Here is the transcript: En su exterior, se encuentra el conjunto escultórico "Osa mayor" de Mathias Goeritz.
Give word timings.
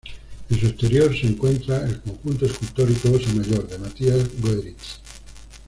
En 0.49 0.59
su 0.59 0.65
exterior, 0.65 1.15
se 1.15 1.27
encuentra 1.27 1.85
el 1.85 2.01
conjunto 2.01 2.47
escultórico 2.47 3.11
"Osa 3.11 3.31
mayor" 3.33 3.67
de 3.67 3.77
Mathias 3.77 4.27
Goeritz. 4.41 4.99